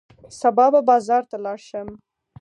سبا 0.39 0.65
به 0.73 0.81
بازار 0.89 1.23
ته 1.29 1.37
لاړ 1.45 1.59
شم. 1.67 1.87